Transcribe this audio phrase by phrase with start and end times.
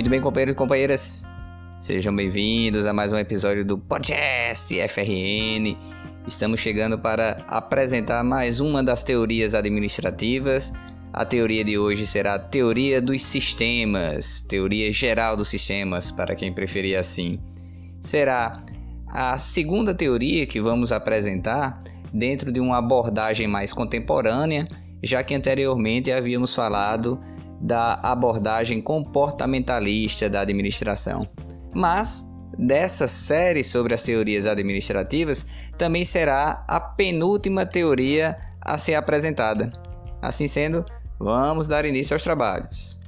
[0.00, 1.26] Muito bem, companheiros e companheiras,
[1.78, 5.76] sejam bem-vindos a mais um episódio do Podcast FRN.
[6.26, 10.72] Estamos chegando para apresentar mais uma das teorias administrativas.
[11.12, 16.50] A teoria de hoje será a teoria dos sistemas, teoria geral dos sistemas, para quem
[16.50, 17.38] preferir assim.
[18.00, 18.64] Será
[19.06, 21.78] a segunda teoria que vamos apresentar
[22.10, 24.66] dentro de uma abordagem mais contemporânea,
[25.02, 27.20] já que anteriormente havíamos falado
[27.60, 31.28] da abordagem comportamentalista da administração.
[31.74, 35.46] Mas dessa série sobre as teorias administrativas
[35.76, 39.72] também será a penúltima teoria a ser apresentada.
[40.22, 40.84] Assim sendo,
[41.18, 42.98] vamos dar início aos trabalhos.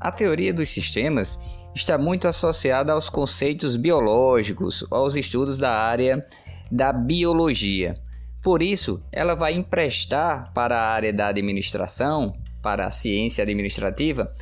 [0.00, 1.40] A teoria dos sistemas
[1.74, 6.24] está muito associada aos conceitos biológicos, aos estudos da área
[6.70, 7.94] da biologia.
[8.42, 14.32] Por isso, ela vai emprestar para a área da administração para a ciência administrativa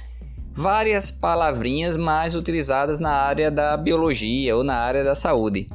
[0.56, 5.68] várias palavrinhas mais utilizadas na área da biologia ou na área da saúde,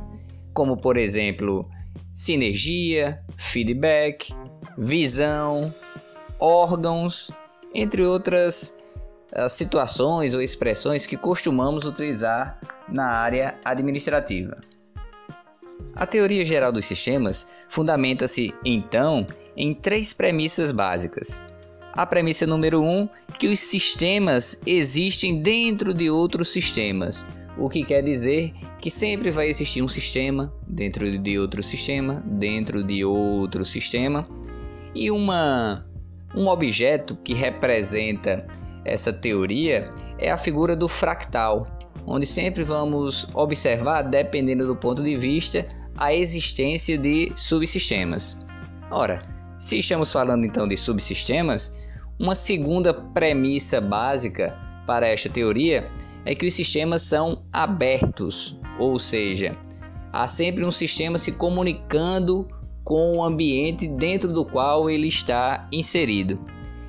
[0.53, 1.69] como por exemplo
[2.11, 4.33] sinergia, feedback,
[4.75, 5.73] visão,
[6.39, 7.29] órgãos,
[7.75, 8.79] entre outras
[9.37, 14.57] uh, situações ou expressões que costumamos utilizar na área administrativa.
[15.95, 21.43] A teoria geral dos sistemas fundamenta-se, então, em três premissas básicas.
[21.93, 27.25] A premissa número 1, um, que os sistemas existem dentro de outros sistemas,
[27.57, 32.81] o que quer dizer que sempre vai existir um sistema dentro de outro sistema, dentro
[32.83, 34.25] de outro sistema,
[34.95, 35.85] e uma
[36.33, 38.47] um objeto que representa
[38.85, 39.85] essa teoria
[40.17, 41.67] é a figura do fractal,
[42.05, 45.65] onde sempre vamos observar, dependendo do ponto de vista,
[45.97, 48.39] a existência de subsistemas.
[48.89, 49.19] Ora,
[49.57, 51.75] se estamos falando então de subsistemas,
[52.21, 54.55] uma segunda premissa básica
[54.85, 55.89] para esta teoria
[56.23, 59.57] é que os sistemas são abertos, ou seja,
[60.13, 62.47] há sempre um sistema se comunicando
[62.83, 66.39] com o ambiente dentro do qual ele está inserido.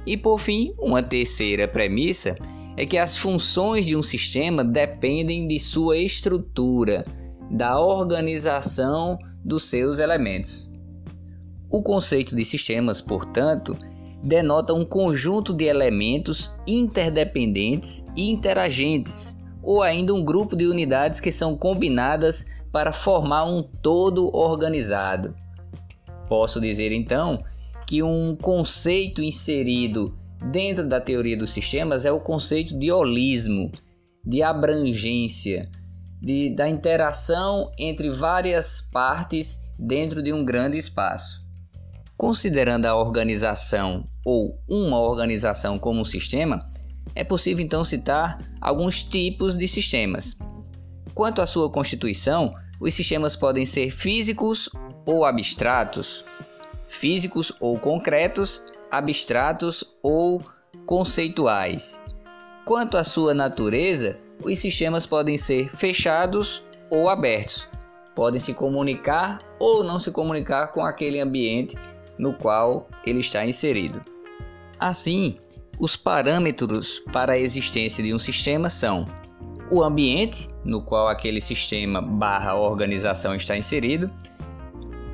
[0.04, 2.36] E por fim, uma terceira premissa
[2.76, 7.04] é que as funções de um sistema dependem de sua estrutura,
[7.50, 10.70] da organização dos seus elementos.
[11.70, 13.74] O conceito de sistemas, portanto,
[14.22, 21.32] denota um conjunto de elementos interdependentes e interagentes, ou ainda um grupo de unidades que
[21.32, 25.34] são combinadas para formar um todo organizado.
[26.28, 27.42] Posso dizer então
[27.86, 30.16] que um conceito inserido
[30.50, 33.70] dentro da teoria dos sistemas é o conceito de holismo,
[34.24, 35.64] de abrangência,
[36.20, 41.41] de, da interação entre várias partes dentro de um grande espaço.
[42.22, 46.64] Considerando a organização ou uma organização como um sistema,
[47.16, 50.38] é possível então citar alguns tipos de sistemas.
[51.16, 54.70] Quanto à sua constituição, os sistemas podem ser físicos
[55.04, 56.24] ou abstratos,
[56.86, 60.40] físicos ou concretos, abstratos ou
[60.86, 62.00] conceituais.
[62.64, 67.66] Quanto à sua natureza, os sistemas podem ser fechados ou abertos,
[68.14, 71.74] podem se comunicar ou não se comunicar com aquele ambiente
[72.18, 74.02] no qual ele está inserido.
[74.78, 75.36] Assim,
[75.78, 79.06] os parâmetros para a existência de um sistema são
[79.70, 84.10] o ambiente no qual aquele sistema barra organização está inserido,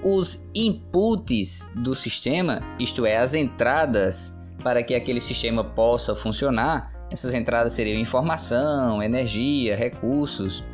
[0.02, 7.34] os inputs do sistema, isto é, as entradas para que aquele sistema possa funcionar, essas
[7.34, 10.64] entradas seriam informação, energia, recursos.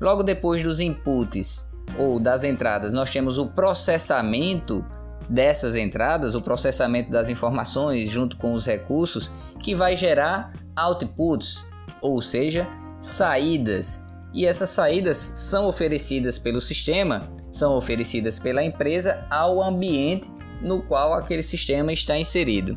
[0.00, 4.84] Logo depois dos inputs ou das entradas, nós temos o processamento
[5.30, 9.30] dessas entradas, o processamento das informações junto com os recursos,
[9.60, 11.66] que vai gerar outputs,
[12.02, 12.68] ou seja,
[12.98, 14.06] saídas.
[14.34, 20.28] E essas saídas são oferecidas pelo sistema, são oferecidas pela empresa ao ambiente
[20.62, 22.74] no qual aquele sistema está inserido.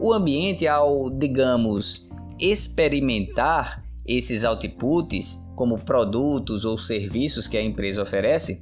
[0.00, 2.08] O ambiente, ao, digamos,
[2.38, 8.60] experimentar esses outputs como produtos ou serviços que a empresa oferece,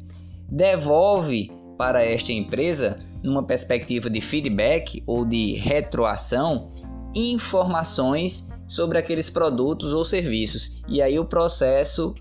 [0.48, 6.68] devolve para esta empresa, numa perspectiva de feedback ou de retroação,
[7.14, 10.82] informações sobre aqueles produtos ou serviços.
[10.86, 12.14] E aí o processo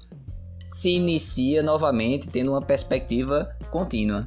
[0.72, 4.26] se inicia novamente tendo uma perspectiva contínua.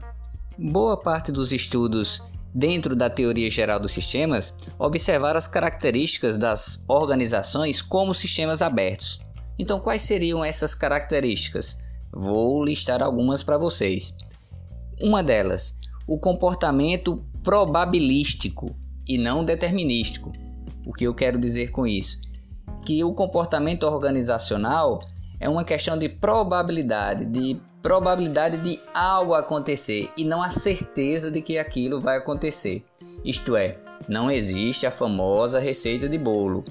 [0.59, 2.23] Boa parte dos estudos
[2.55, 9.21] dentro da teoria geral dos sistemas observar as características das organizações como sistemas abertos.
[9.59, 11.79] Então, quais seriam essas características?
[12.13, 14.17] Vou listar algumas para vocês.
[15.01, 18.75] Uma delas, o comportamento probabilístico
[19.09, 20.33] e não determinístico.
[20.87, 22.19] O que eu quero dizer com isso?
[22.87, 25.01] que o comportamento organizacional
[25.41, 31.43] é uma questão de probabilidade, de probabilidade de algo acontecer e não a certeza de
[31.43, 32.85] que aquilo vai acontecer.
[33.25, 33.75] Isto é,
[34.09, 36.65] não existe a famosa receita de bolo.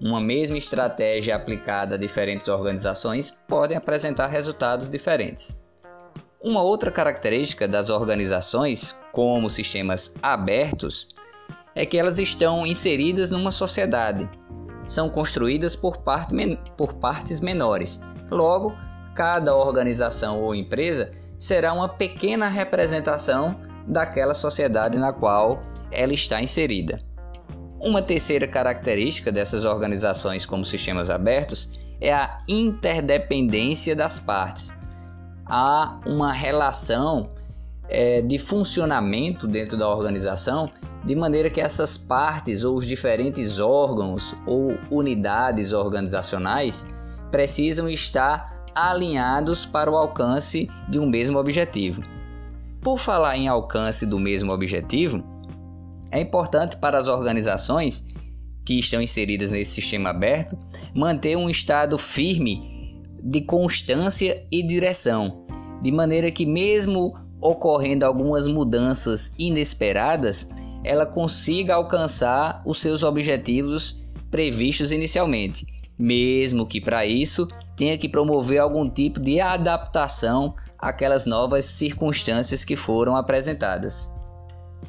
[0.00, 5.60] Uma mesma estratégia aplicada a diferentes organizações pode apresentar resultados diferentes.
[6.40, 11.08] Uma outra característica das organizações, como sistemas abertos,
[11.74, 14.30] é que elas estão inseridas numa sociedade.
[14.86, 16.36] São construídas por, parte,
[16.76, 18.00] por partes menores.
[18.30, 18.72] Logo,
[19.16, 26.98] cada organização ou empresa será uma pequena representação daquela sociedade na qual ela está inserida.
[27.80, 34.77] Uma terceira característica dessas organizações como sistemas abertos é a interdependência das partes.
[35.48, 37.30] Há uma relação
[37.88, 40.70] é, de funcionamento dentro da organização
[41.04, 46.86] de maneira que essas partes ou os diferentes órgãos ou unidades organizacionais
[47.30, 52.02] precisam estar alinhados para o alcance de um mesmo objetivo.
[52.82, 55.24] Por falar em alcance do mesmo objetivo,
[56.10, 58.06] é importante para as organizações
[58.64, 60.58] que estão inseridas nesse sistema aberto
[60.94, 62.77] manter um estado firme
[63.22, 65.44] de constância e direção,
[65.82, 70.50] de maneira que, mesmo ocorrendo algumas mudanças inesperadas,
[70.84, 75.66] ela consiga alcançar os seus objetivos previstos inicialmente,
[75.98, 82.76] mesmo que para isso tenha que promover algum tipo de adaptação àquelas novas circunstâncias que
[82.76, 84.12] foram apresentadas.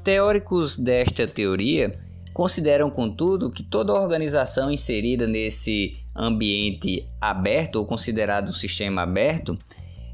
[0.03, 1.99] Teóricos desta teoria
[2.33, 9.57] consideram, contudo, que toda organização inserida nesse ambiente aberto ou considerado um sistema aberto,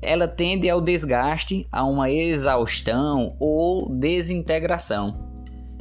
[0.02, 5.18] ela tende ao desgaste, a uma exaustão ou desintegração.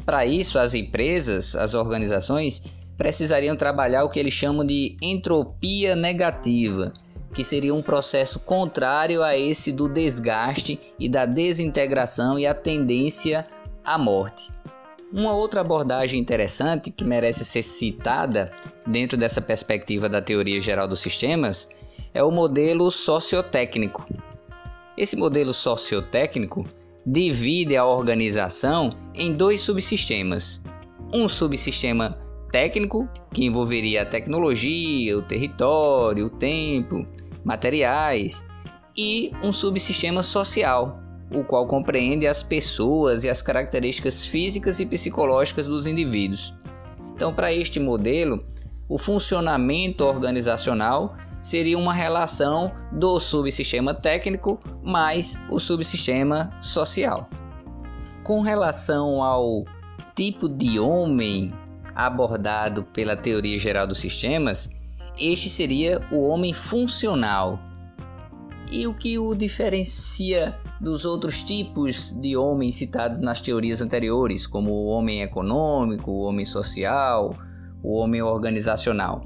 [0.05, 2.63] Para isso, as empresas, as organizações,
[2.97, 6.93] precisariam trabalhar o que eles chamam de entropia negativa,
[7.33, 13.45] que seria um processo contrário a esse do desgaste e da desintegração e a tendência
[13.85, 14.53] a morte.
[15.15, 18.53] Uma outra abordagem interessante que merece ser citada
[18.85, 21.69] dentro dessa perspectiva da teoria geral dos sistemas
[22.13, 24.05] é o modelo sociotécnico.
[24.99, 26.67] Esse modelo sociotécnico
[27.07, 30.61] divide a organização em dois subsistemas.
[31.13, 32.19] Um subsistema
[32.51, 37.07] técnico, que envolveria a tecnologia, o território, o tempo,
[37.45, 38.45] materiais,
[38.97, 45.67] e um subsistema social, o qual compreende as pessoas e as características físicas e psicológicas
[45.67, 46.55] dos indivíduos.
[47.15, 48.43] Então, para este modelo,
[48.89, 57.29] o funcionamento organizacional seria uma relação do subsistema técnico mais o subsistema social.
[58.23, 59.65] Com relação ao
[60.15, 61.53] tipo de homem
[61.95, 64.71] abordado pela teoria geral dos sistemas,
[65.19, 67.61] este seria o homem funcional.
[68.75, 74.73] E o que o diferencia dos outros tipos de homens citados nas teorias anteriores, como
[74.73, 77.37] o homem econômico, o homem social,
[77.85, 79.25] o homem organizacional.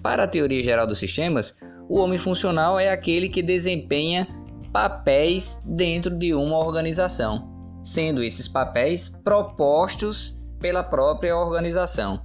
[0.00, 1.56] Para a teoria geral dos sistemas,
[1.88, 4.28] o homem funcional é aquele que desempenha
[4.72, 7.50] papéis dentro de uma organização,
[7.82, 12.22] sendo esses papéis propostos pela própria organização.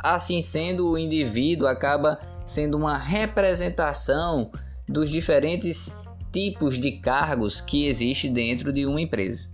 [0.00, 4.50] Assim sendo, o indivíduo acaba sendo uma representação
[4.88, 9.48] dos diferentes tipos de cargos que existe dentro de uma empresa.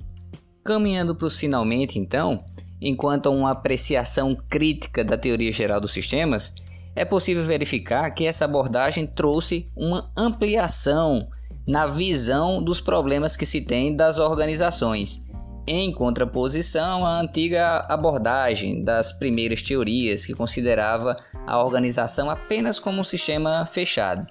[0.65, 2.45] Caminhando para os finalmente, então,
[2.81, 6.55] enquanto uma apreciação crítica da teoria geral dos sistemas,
[6.95, 11.29] é possível verificar que essa abordagem trouxe uma ampliação
[11.67, 15.25] na visão dos problemas que se tem das organizações,
[15.67, 21.15] em contraposição à antiga abordagem das primeiras teorias que considerava
[21.47, 24.27] a organização apenas como um sistema fechado.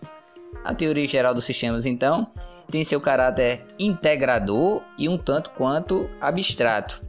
[0.63, 2.27] A teoria geral dos sistemas, então,
[2.69, 7.03] tem seu caráter integrador e um tanto quanto abstrato,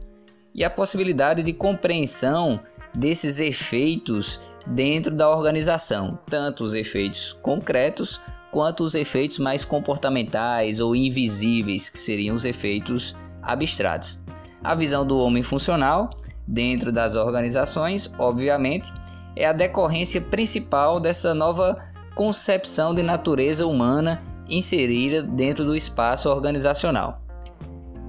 [0.53, 2.59] e a possibilidade de compreensão
[2.93, 10.95] desses efeitos dentro da organização, tanto os efeitos concretos quanto os efeitos mais comportamentais ou
[10.95, 14.19] invisíveis, que seriam os efeitos abstratos.
[14.63, 16.09] A visão do homem funcional
[16.47, 18.93] dentro das organizações, obviamente,
[19.35, 27.21] é a decorrência principal dessa nova concepção de natureza humana inserida dentro do espaço organizacional.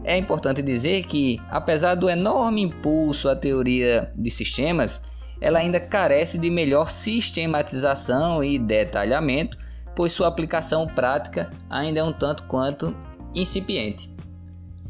[0.03, 5.01] É importante dizer que, apesar do enorme impulso à teoria de sistemas,
[5.41, 9.57] ela ainda carece de melhor sistematização e detalhamento,
[9.97, 12.95] pois sua aplicação prática ainda é um tanto quanto
[13.35, 14.11] incipiente.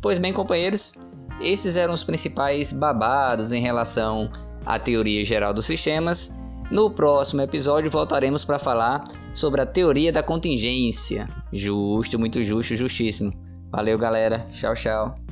[0.00, 0.94] Pois bem, companheiros,
[1.40, 4.30] esses eram os principais babados em relação
[4.66, 6.34] à teoria geral dos sistemas
[6.70, 11.28] No próximo episódio voltaremos para falar sobre a teoria da contingência.
[11.52, 13.32] Justo, muito justo, justíssimo.
[13.70, 14.46] Valeu, galera.
[14.50, 15.23] Tchau, tchau.